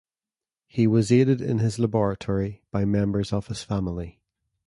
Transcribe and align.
He 0.67 0.87
was 0.87 1.11
aided 1.11 1.41
in 1.41 1.59
his 1.59 1.77
laboratory 1.77 2.63
by 2.71 2.85
members 2.85 3.31
of 3.31 3.45
his 3.49 3.61
family. 3.63 4.19